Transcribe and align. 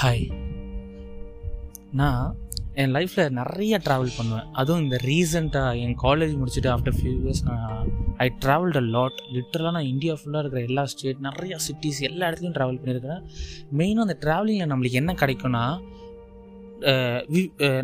Hi 0.00 0.26
நான் 2.00 2.26
என் 2.80 2.92
லைஃப்பில் 2.96 3.32
நிறைய 3.38 3.80
ட்ராவல் 3.86 4.12
பண்ணுவேன். 4.16 4.44
அதுவும் 4.60 4.82
இந்த 4.84 4.96
ரீசெண்டாக 5.06 5.80
என் 5.84 5.96
காலேஜ் 6.02 6.34
முடிச்சுட்டு 6.40 6.70
ஆஃப்டர் 6.74 6.96
ஃபியூ 6.98 7.14
இயர்ஸ் 7.22 7.42
நான் 7.48 7.88
ஐ 8.24 8.26
ட்ராவல்ட் 8.44 8.78
அ 8.82 8.84
லாட் 8.96 9.18
லிட்டரலாக 9.36 9.74
நான் 9.76 9.90
இந்தியா 9.92 10.14
ஃபுல்லாக 10.20 10.42
இருக்கிற 10.44 10.62
எல்லா 10.68 10.84
ஸ்டேட் 10.92 11.24
நிறைய 11.28 11.56
சிட்டிஸ் 11.66 12.00
எல்லா 12.10 12.24
இடத்துலையும் 12.28 12.56
ட்ராவல் 12.58 12.80
பண்ணியிருக்கிறேன். 12.80 13.22
மெயினாக 13.80 14.06
அந்த 14.06 14.18
ட்ராவலிங்கில் 14.24 14.72
நம்மளுக்கு 14.72 15.00
என்ன 15.02 15.14
கிடைக்கும்னா 15.22 15.64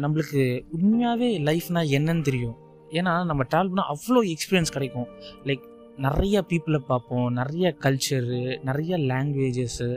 நம்மளுக்கு 0.07 0.43
உண்மையாகவே 0.79 1.31
லைஃப்னால் 1.51 1.95
என்னன்னு 1.99 2.27
தெரியும். 2.31 2.57
ஏன்னா 2.99 3.15
நம்ம 3.31 3.47
ட்ராவல் 3.53 3.73
பண்ணால் 3.73 3.93
அவ்வளோ 3.95 4.23
எக்ஸ்பீரியன்ஸ் 4.35 4.77
கிடைக்கும். 4.77 5.09
லைக் 5.51 5.65
நிறைய 6.09 6.45
பீப்புளை 6.51 6.83
பார்ப்போம் 6.93 7.27
நிறைய 7.41 7.75
கல்ச்சரு 7.87 8.43
நிறைய 8.69 8.99
லாங்குவேஜஸ்ஸு 9.13 9.91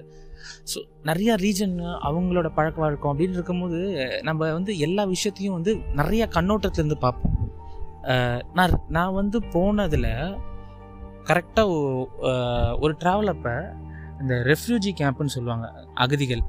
ஸோ 0.72 0.78
நிறையா 1.10 1.34
ரீஜன் 1.46 1.76
அவங்களோட 2.10 2.48
பழக்க 2.58 2.78
வழக்கம் 2.86 3.12
அப்படின்னு 3.14 3.38
இருக்கும்போது 3.40 3.80
நம்ம 4.30 4.52
வந்து 4.58 4.74
எல்லா 4.88 5.06
விஷயத்தையும் 5.16 5.58
வந்து 5.58 5.74
நிறையா 6.02 6.28
கண்ணோட்டத்துலேருந்து 6.38 7.00
பார்ப்போம். 7.06 7.36
நான் 8.58 8.76
நான் 8.98 9.18
வந்து 9.22 9.38
போனதில் 9.56 10.12
கரெக்டாக 11.30 11.70
ஒரு 12.84 12.94
ட்ராவல் 13.02 13.34
அப்போ 13.36 13.56
இந்த 14.22 14.36
ரெஃப்யூஜி 14.52 14.92
கேம்ப்னு 15.02 15.36
சொல்லுவாங்க 15.38 15.66
அகதிகள். 16.04 16.44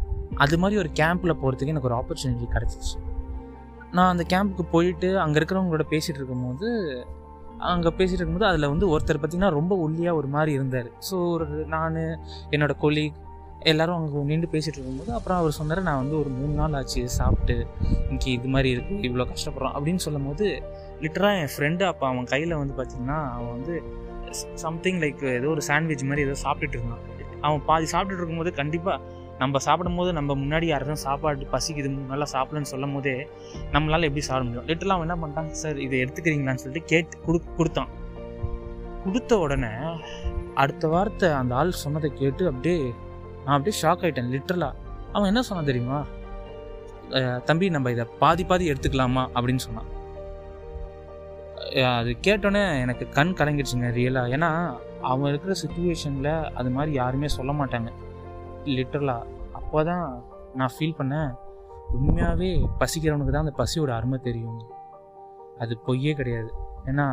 அது 0.45 0.57
மாதிரி 0.63 0.77
ஒரு 0.83 0.91
கேம்பில் 1.01 1.39
போகிறதுக்கு 1.41 1.73
எனக்கு 1.75 1.89
ஒரு 1.91 1.97
ஆப்பர்ச்சுனிட்டி 2.01 2.49
கிடச்சிச்சு. 2.55 2.97
நான் 3.97 4.11
அந்த 4.13 4.25
கேம்புக்கு 4.33 4.65
போயிட்டு 4.75 5.09
அங்கே 5.23 5.39
இருக்கிறவங்களோட 5.41 5.85
பேசிகிட்டு 5.93 6.21
இருக்கும்போது 6.21 6.69
அங்கே 7.71 7.91
பேசிகிட்டு 7.99 8.21
இருக்கும்போது 8.21 8.49
அதில் 8.51 8.71
வந்து 8.73 8.87
ஒருத்தர் 8.95 9.19
பார்த்திங்கன்னா 9.21 9.51
ரொம்ப 9.59 9.73
ஒல்லியாக 9.85 10.19
ஒரு 10.21 10.29
மாதிரி 10.35 10.53
இருந்தார். 10.59 10.91
ஸோ 11.09 11.17
ஒரு 11.37 11.47
நான் 11.75 11.97
என்னோடய 12.55 12.77
கொலீக் 12.85 13.17
எல்லாரும் 13.71 13.97
அங்கே 13.99 14.23
நின்று 14.31 14.49
பேசிகிட்டு 14.53 14.79
இருக்கும்போது 14.79 15.13
அப்புறம் 15.13 15.39
அவர் 15.39 15.57
சொன்னார் 15.59 15.81
நான் 15.89 16.01
வந்து 16.03 16.19
ஒரு 16.19 16.29
மூணு 16.29 16.53
நாள் 16.53 16.73
ஆச்சு 16.73 17.01
சாப்பிட்டு 17.09 17.67
இன்னைக்கு 18.03 18.31
இது 18.33 18.49
மாதிரி 18.49 18.69
இருக்குது 18.75 19.07
இவ்வளோ 19.09 19.25
கஷ்டப்படுறோம். 19.33 19.75
அப்படின்னு 19.77 20.03
சொல்லும் 20.05 20.27
போது 20.29 20.47
லிட்டராக 21.03 21.41
என் 21.41 21.53
ஃப்ரெண்டு 21.55 21.83
அப்போ 21.83 22.07
அவன் 22.07 22.25
கையில் 22.25 22.55
வந்து 22.57 22.75
பார்த்திங்கன்னா 22.79 23.19
அவன் 23.37 23.53
வந்து 23.57 23.83
சம்திங் 24.55 25.01
லைக் 25.05 25.25
ஏதோ 25.39 25.49
ஒரு 25.49 25.61
சாண்ட்விச் 25.61 26.05
மாதிரி 26.11 26.25
ஏதோ 26.27 26.37
சாப்பிட்டுட்டு 26.45 26.79
இருந்தான். 26.79 27.05
அவன் 27.41 27.65
பாதி 27.71 27.87
சாப்பிட்டுட்டு 27.93 28.23
இருக்கும்போது 28.23 28.53
கண்டிப்பாக 28.53 29.17
நம்ம 29.39 29.59
சாப்பிடும்போது 29.59 30.13
நம்ம 30.13 30.35
முன்னாடி 30.35 30.65
யாரும் 30.65 31.03
சாப்பாடு 31.07 31.47
பசிக்குது 31.53 31.91
நல்லா 32.13 32.27
சாப்பிடலன்னு 32.35 32.71
சொல்லும் 32.73 32.95
போதே 32.95 33.29
நம்மளால் 33.75 34.07
எப்படி 34.09 34.21
சாப்பிட 34.21 34.45
முடியும்? 34.47 34.67
லிட்டரலாக 34.71 34.97
அவன் 34.99 35.07
என்ன 35.09 35.19
பண்ணிட்டான்? 35.23 35.51
சார் 35.63 35.79
இதை 35.87 35.99
எடுத்துக்கிறீங்களான்னு 36.05 36.63
சொல்லிட்டு 36.65 36.91
கேட்டு 36.93 37.23
கொடு 37.27 37.41
கொடுத்தான். 37.59 37.91
கொடுத்த 39.05 39.39
உடனே 39.39 39.73
அடுத்த 40.55 40.89
வாரத்தை 40.89 41.29
அந்த 41.33 41.55
ஆள் 41.55 41.71
சொன்னதை 41.71 42.11
கேட்டு 42.23 42.47
அப்படியே 42.47 42.93
நான் 43.49 43.57
அப்படியே 43.57 43.77
ஷாக் 43.83 44.03
ஆயிட்டேன் 44.07 44.33
லிட்ரலாக 44.33 44.75
அவன் 45.13 45.29
என்ன 45.31 45.43
சொன்னான் 45.49 45.69
தெரியுமா? 45.69 45.99
தம்பி 47.49 47.67
நம்ம 47.75 47.91
இதை 47.95 48.05
பாதி 48.23 48.45
பாதி 48.49 48.65
எடுத்துக்கலாமா? 48.73 49.23
அப்படின்னு 49.37 49.63
சொன்னான். 49.67 49.89
அது 51.99 52.11
கேட்டோன்னே 52.27 52.63
எனக்கு 52.83 53.05
கண் 53.17 53.33
கலங்கிடுச்சுங்க 53.39 53.89
ரியலாக 53.99 54.35
ஏன்னா 54.37 54.51
அவன் 55.11 55.31
இருக்கிற 55.31 55.55
சுச்சுவேஷனில் 55.63 56.33
அது 56.59 56.71
மாதிரி 56.77 56.93
யாருமே 57.01 57.29
சொல்ல 57.37 57.53
மாட்டாங்க. 57.61 57.91
லிட்ரலாக 58.77 59.27
அப்போ 59.59 59.79
தான் 59.91 60.07
நான் 60.61 60.75
ஃபீல் 60.75 60.99
பண்ணேன் 61.01 61.31
உண்மையாகவே 61.97 62.51
பசிக்கிறவனுக்கு 62.83 63.35
தான் 63.35 63.47
அந்த 63.47 63.57
பசியோட 63.63 63.91
அருமை 63.99 64.19
தெரியும். 64.29 64.61
அது 65.65 65.75
பொய்யே 65.89 66.13
கிடையாது. 66.21 66.51
ஏன்னா 66.91 67.07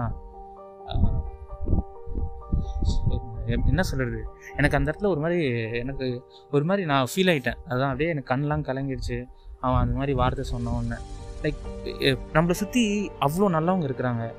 என்ன 3.46 3.82
சொல்கிறது 3.82 4.26
எனக்கு 4.58 4.78
அந்த 4.78 4.92
இடத்துல 4.92 5.08
ஒரு 5.08 5.20
மாதிரி 5.20 5.72
எனக்கு 5.72 6.24
ஒரு 6.52 6.64
மாதிரி 6.64 6.86
நான் 6.86 7.08
ஃபீல் 7.16 7.30
ஆகிட்டேன் 7.30 7.58
அதான் 7.70 7.84
அப்படியே 7.84 8.10
எனக்கு 8.10 8.36
கண்ணெலாம் 8.36 8.68
கலங்கிடுச்சு. 8.70 9.24
அவன் 9.60 9.80
அந்த 9.80 9.94
மாதிரி 9.94 10.14
வார்த்தை 10.14 10.44
சொன்ன 10.44 10.70
உடனே. 10.70 11.02
லைக் 11.42 12.18
நம்மளை 12.34 12.52
சுற்றி 12.52 13.12
அவ்வளோ 13.22 13.52
நல்லவங்க 13.52 13.86
இருக்கிறாங்க. 13.86 14.34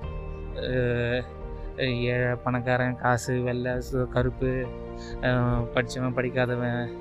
ஏழை 1.77 2.37
பணக்காரன் 2.45 2.97
காசு 2.97 3.41
வெள்ளை 3.41 3.73
சு- 3.73 4.09
கருப்பு 4.09 4.67
படித்தவன் 5.75 6.15
படிக்காதவன் 6.15 6.97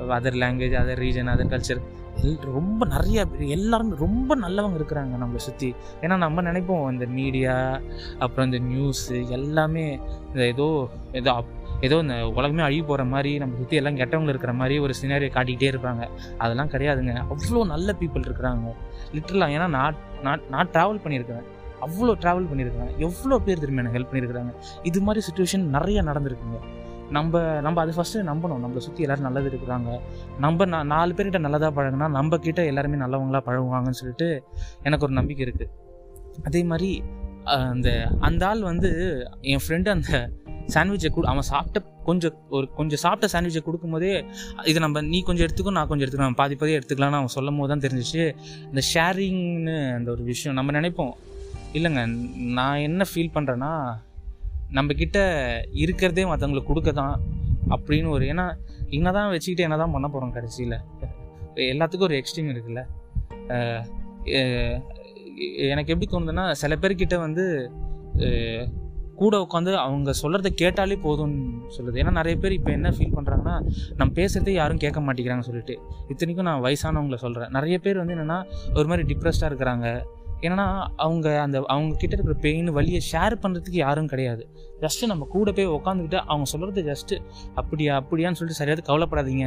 other 0.00 0.40
language 0.42 0.80
other 0.82 1.00
region 1.00 1.30
other 1.32 1.48
culture 1.48 1.80
ரொம்ப 2.40 2.86
நிறைய 2.86 3.26
எல்லாருமே 3.38 3.94
ரொம்ப 3.98 4.36
நல்லவங்க 4.36 4.74
இருக்கிறாங்க 4.78 5.08
நம்மளை 5.22 5.36
சுற்றி 5.36 5.74
ஏன்னா 6.00 6.16
நம்ம 6.16 6.42
நினைப்போம் 6.42 6.92
இந்த 6.92 7.06
மீடியா 7.06 7.80
அப்புறம் 8.18 8.52
இந்த 8.52 8.66
நியூஸு 8.66 9.28
எல்லாமே 9.28 10.00
இந்த 10.26 10.46
ஏதோ 10.46 10.88
ஏதோ 11.12 11.32
அப்- 11.32 11.58
ஏதோ 11.80 11.96
இந்த 11.96 12.28
உலகமே 12.28 12.62
அழிவு 12.62 12.86
போகிற 12.86 13.04
மாதிரி 13.04 13.38
நம்ம 13.38 13.56
சுற்றி 13.56 13.76
எல்லாம் 13.76 13.96
கெட்டவங்க 13.96 14.28
இருக்கிற 14.28 14.52
மாதிரி 14.52 14.78
ஒரு 14.78 14.94
சினாரியை 15.02 15.30
காட்டிக்கிட்டே 15.30 15.74
இருப்பாங்க. 15.74 16.08
அதெல்லாம் 16.38 16.68
கிடையாதுங்க. 16.68 17.22
அவ்வளோ 17.30 17.66
நல்ல 17.66 17.94
பீப்புள் 18.00 18.32
இருக்கிறாங்க. 18.32 18.72
லிட்டரலாக 19.12 19.50
ஏன்னா 19.50 19.68
நான் 19.68 19.94
நான் 20.22 20.40
நான் 20.50 20.68
ட்ராவல் 20.68 21.00
பண்ணியிருக்கிறேன். 21.04 21.42
அவ்வளோ 21.86 22.14
ட்ராவல் 22.14 22.46
பண்ணியிருக்கிறேன். 22.54 22.96
எவ்வளோ 22.96 23.38
பேர் 23.38 23.58
திரும்ப 23.58 23.82
எனக்கு 23.82 23.98
ஹெல்ப் 23.98 24.16
பண்ணியிருக்கிறாங்க? 24.16 24.54
இது 24.82 25.00
மாதிரி 25.00 25.26
சுச்சுவேஷன் 25.26 25.60
நிறைய 25.60 26.02
நடந்திருக்குங்க. 26.02 26.79
நம்ம 27.16 27.42
நம்ம 27.66 27.80
அது 27.84 27.92
ஃபஸ்ட்டு 27.96 28.26
நம்பணும். 28.30 28.60
நம்மளை 28.64 28.82
சுற்றி 28.86 29.04
எல்லோரும் 29.06 29.26
நல்லது 29.28 29.48
இருக்கிறாங்க. 29.52 30.00
நம்ம 30.44 30.66
நான் 30.74 30.90
நாலு 30.94 31.14
பேர்கிட்ட 31.18 31.40
நல்லதாக 31.46 31.72
பழகுனா 31.78 32.08
நம்ம 32.18 32.38
கிட்ட 32.46 32.62
எல்லாருமே 32.72 33.02
நல்லவங்களாக 33.04 33.42
பழகுவாங்கன்னு 33.48 34.00
சொல்லிட்டு 34.02 34.28
எனக்கு 34.88 35.06
ஒரு 35.08 35.16
நம்பிக்கை 35.20 35.44
இருக்குது 35.46 35.68
அதே 36.48 36.62
மாதிரி 36.72 36.90
அந்த 37.70 37.88
அந்த 38.26 38.42
ஆள் 38.48 38.68
வந்து 38.70 38.90
என் 39.52 39.62
ஃப்ரெண்டு 39.64 39.88
அந்த 39.96 40.10
சாண்ட்விச்சை 40.74 41.08
கொடு 41.14 41.30
அவன் 41.30 41.46
சாப்பிட்ட 41.52 41.78
கொஞ்சம் 42.08 42.34
ஒரு 42.56 42.66
கொஞ்சம் 42.78 43.00
சாப்பிட்ட 43.04 43.26
சாண்ட்விச்சை 43.32 43.62
கொடுக்கும்போதே 43.64 44.12
இது 44.70 44.78
நம்ம 44.84 45.00
நீ 45.12 45.18
கொஞ்சம் 45.28 45.46
எடுத்துக்கோ 45.46 45.72
நான் 45.76 45.88
கொஞ்சம் 45.90 46.04
எடுத்துக்கலாம் 46.06 46.38
பாதி 46.40 46.54
பாதி 46.60 46.76
எடுத்துக்கலாம்னு 46.78 47.18
அவன் 47.20 47.34
சொல்லும் 47.36 47.58
போது 47.60 47.70
தான் 47.72 47.84
தெரிஞ்சிச்சு. 47.86 48.24
இந்த 48.70 48.82
ஷேரிங்னு 48.92 49.74
அந்த 49.96 50.08
ஒரு 50.14 50.22
விஷயம் 50.30 50.56
நம்ம 50.58 50.74
நினைப்போம். 50.78 51.12
இல்லைங்க 51.78 52.04
நான் 52.58 52.84
என்ன 52.88 53.04
ஃபீல் 53.10 53.34
பண்ணுறேன்னா 53.34 53.72
நம்மக்கிட்ட 54.76 55.18
இருக்கிறதே 55.82 56.24
மற்றவங்களுக்கு 56.30 56.70
கொடுக்க 56.72 56.90
தான் 57.00 57.14
அப்படின்னு 57.74 58.10
ஒரு 58.16 58.24
ஏன்னா 58.32 58.46
என்ன 58.98 59.08
தான் 59.16 59.30
வச்சுக்கிட்டு 59.32 59.66
என்ன 59.66 59.78
தான் 59.82 59.94
பண்ண 59.94 60.06
போகிறோம் 60.08 60.34
கடைசியில். 60.36 60.76
எல்லாத்துக்கும் 61.72 62.08
ஒரு 62.10 62.18
எக்ஸ்ட்ரீம் 62.20 62.52
இருக்குல்ல. 62.52 62.82
எனக்கு 65.72 65.92
எப்படி 65.92 66.06
தோணுதுன்னா 66.12 66.44
சில 66.62 66.74
பேர்கிட்ட 66.82 67.18
வந்து 67.26 67.44
கூட 69.20 69.38
உட்காந்து 69.44 69.72
அவங்க 69.86 70.10
சொல்கிறத 70.20 70.48
கேட்டாலே 70.60 70.96
போதும்னு 71.06 71.40
சொல்லுது. 71.76 71.96
ஏன்னா 72.02 72.12
நிறைய 72.18 72.36
பேர் 72.42 72.54
இப்போ 72.58 72.70
என்ன 72.76 72.88
ஃபீல் 72.96 73.16
பண்ணுறாங்கன்னா 73.16 73.56
நம்ம 73.98 74.10
பேசுகிறதே 74.18 74.52
யாரும் 74.60 74.80
கேட்க 74.84 75.00
மாட்டேங்கிறாங்க 75.06 75.44
சொல்லிட்டு. 75.48 75.74
இத்தனைக்கும் 76.12 76.48
நான் 76.48 76.62
வயசானவங்கள 76.66 77.18
சொல்கிறேன் 77.24 77.52
நிறைய 77.56 77.76
பேர் 77.86 78.00
வந்து 78.02 78.14
என்னென்னா 78.16 78.38
ஒரு 78.78 78.86
மாதிரி 78.90 79.04
டிப்ரெஸ்டாக 79.10 79.50
இருக்கிறாங்க. 79.50 79.88
ஏன்னா 80.46 80.66
அவங்க 81.04 81.26
அந்த 81.42 81.56
அவங்க 81.72 81.96
கிட்ட 82.02 82.14
இருக்கிற 82.16 82.36
பெயின் 82.46 82.70
வழியை 82.76 83.00
ஷேர் 83.10 83.34
பண்ணுறதுக்கு 83.42 83.80
யாரும் 83.86 84.08
கிடையாது. 84.12 84.42
ஜஸ்ட்டு 84.84 85.10
நம்ம 85.12 85.26
கூட 85.34 85.52
போய் 85.58 85.74
உட்காந்துக்கிட்டு 85.78 86.20
அவங்க 86.32 86.46
சொல்கிறது 86.52 86.82
ஜஸ்ட்டு 86.92 87.18
அப்படியா 87.60 87.94
அப்படியான்னு 88.00 88.38
சொல்லிட்டு 88.40 88.60
சரியாது 88.62 88.84
கவலைப்படாதீங்க. 88.90 89.46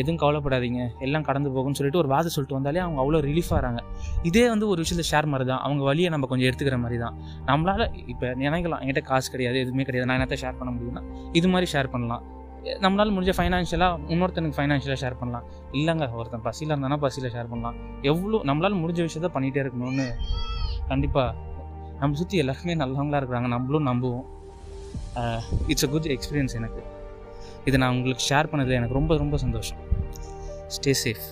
எதுவும் 0.00 0.20
கவலைப்படாதீங்க. 0.22 0.80
எல்லாம் 1.06 1.26
கடந்து 1.26 1.50
போகும்னு 1.56 1.78
சொல்லிட்டு 1.78 2.00
ஒரு 2.00 2.08
வாதை 2.12 2.30
சொல்லிட்டு 2.36 2.58
வந்தாலே 2.58 2.80
அவங்க 2.84 2.98
அவ்வளோ 3.02 3.18
ரிலீஃப் 3.26 3.50
ஆகிறாங்க 3.56 3.80
இதே 4.28 4.44
வந்து 4.48 4.68
ஒரு 4.68 4.80
விஷயத்தை 4.84 5.04
ஷேர் 5.10 5.28
மாதிரி 5.32 5.48
தான் 5.50 5.62
அவங்க 5.66 5.82
வழியை 5.84 6.08
நம்ம 6.14 6.26
கொஞ்சம் 6.30 6.48
எடுத்துக்கிற 6.50 6.78
மாதிரி 6.84 6.98
தான் 7.04 7.16
நம்மளால் 7.50 7.84
இப்போ 8.12 8.26
நினைக்கலாம் 8.44 8.82
என்கிட்ட 8.84 9.02
காசு 9.10 9.30
கிடையாது 9.30 9.58
எதுவுமே 9.64 9.82
கிடையாது. 9.82 10.08
நான் 10.10 10.18
என்னத்தை 10.20 10.38
ஷேர் 10.44 10.58
பண்ண 10.60 10.72
முடியும்னா 10.76 11.02
இது 11.32 11.48
மாதிரி 11.48 11.68
ஷேர் 11.74 11.92
பண்ணலாம். 11.94 12.24
நம்மளால் 12.84 13.14
முடிஞ்ச 13.14 13.32
ஃபைனான்ஷியலாக 13.38 14.12
இன்னொருத்தனுக்கு 14.12 14.58
ஃபைனான்ஷியலாக 14.58 14.98
ஷேர் 15.02 15.16
பண்ணலாம். 15.20 15.46
இல்லைங்க 15.78 16.06
ஒருத்தன் 16.18 16.44
பசியில் 16.46 16.72
இருந்தானா 16.74 16.96
பசியில் 17.04 17.32
ஷேர் 17.34 17.50
பண்ணலாம். 17.52 17.76
எவ்வளோ 18.10 18.40
நம்மளால் 18.50 18.80
முடிஞ்ச 18.82 19.00
விஷயத்த 19.08 19.30
பண்ணிகிட்டே 19.36 19.62
இருக்கணும்னு 19.64 20.06
கண்டிப்பாக 20.90 21.34
நம்ம 22.00 22.16
சுற்றி 22.20 22.36
எல்லாருமே 22.42 22.74
நல்லவங்களா 22.82 23.18
இருக்கிறாங்க. 23.20 23.48
நம்மளும் 23.56 23.86
நம்புவோம். 23.90 24.24
இட்ஸ் 25.72 25.86
அ 25.86 25.90
குட் 25.94 26.08
எக்ஸ்பீரியன்ஸ் 26.16 26.54
எனக்கு. 26.60 26.82
இதை 27.68 27.76
நான் 27.82 27.94
உங்களுக்கு 27.96 28.24
ஷேர் 28.30 28.50
பண்ணதில் 28.52 28.78
எனக்கு 28.80 28.98
ரொம்ப 29.00 29.16
ரொம்ப 29.22 29.36
சந்தோஷம். 29.44 29.80
Stay 30.76 30.94
safe 31.04 31.26